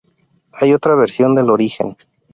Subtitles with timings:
[0.53, 1.95] Hay otra versión del origen.